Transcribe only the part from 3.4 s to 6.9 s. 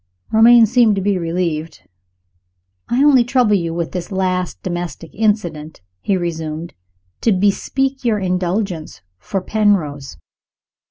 you with this last domestic incident," he resumed,